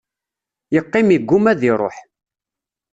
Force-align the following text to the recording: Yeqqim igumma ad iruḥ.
Yeqqim 0.73 1.07
igumma 1.15 1.49
ad 1.53 1.61
iruḥ. 1.71 1.97